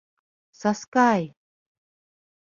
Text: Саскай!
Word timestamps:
Саскай! 0.59 1.21